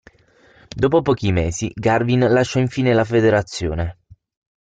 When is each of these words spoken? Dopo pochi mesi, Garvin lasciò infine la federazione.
Dopo 0.75 1.03
pochi 1.03 1.31
mesi, 1.31 1.71
Garvin 1.75 2.21
lasciò 2.33 2.59
infine 2.59 2.91
la 2.91 3.03
federazione. 3.05 3.99